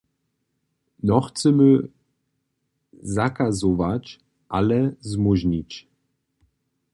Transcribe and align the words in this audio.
Nochcemy 1.03 1.87
zakazować, 3.03 4.19
ale 4.49 4.93
zmóžnić. 4.99 5.87